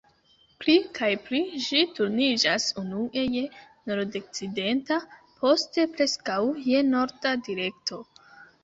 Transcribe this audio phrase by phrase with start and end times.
[0.61, 3.45] Pli kaj pli ĝi turniĝas unue je
[3.93, 4.99] nordokcidenta,
[5.45, 6.43] poste preskaŭ
[6.73, 8.07] je norda direkto.